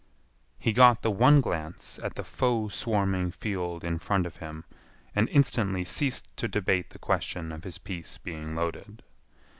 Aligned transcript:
He 0.57 0.73
got 0.73 1.03
the 1.03 1.11
one 1.11 1.41
glance 1.41 1.99
at 1.99 2.15
the 2.15 2.23
foe 2.23 2.69
swarming 2.69 3.29
field 3.29 3.83
in 3.83 3.99
front 3.99 4.25
of 4.25 4.37
him, 4.37 4.65
and 5.15 5.29
instantly 5.29 5.85
ceased 5.85 6.27
to 6.37 6.47
debate 6.47 6.89
the 6.89 6.97
question 6.97 7.51
of 7.51 7.63
his 7.65 7.77
piece 7.77 8.17
being 8.17 8.55
loaded. 8.55 9.03